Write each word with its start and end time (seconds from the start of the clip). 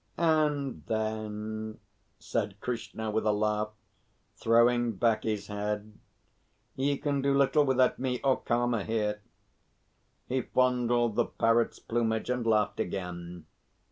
"And 0.17 0.83
then?" 0.87 1.79
said 2.17 2.59
Krishna, 2.59 3.11
with 3.11 3.23
a 3.23 3.31
laugh, 3.31 3.69
throwing 4.35 4.93
back 4.93 5.21
his 5.25 5.45
head. 5.45 5.93
"Ye 6.75 6.97
can 6.97 7.21
do 7.21 7.37
little 7.37 7.63
without 7.65 7.99
me 7.99 8.19
or 8.23 8.37
Karma 8.41 8.83
here." 8.83 9.21
He 10.27 10.41
fondled 10.41 11.15
the 11.17 11.25
Parrot's 11.27 11.77
plumage 11.77 12.31
and 12.31 12.47
laughed 12.47 12.79
again. 12.79 13.45